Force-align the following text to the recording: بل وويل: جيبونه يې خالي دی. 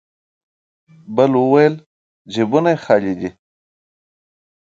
بل 1.15 1.31
وويل: 1.41 1.73
جيبونه 2.33 2.69
يې 2.73 2.81
خالي 2.85 3.13
دی. 3.19 3.29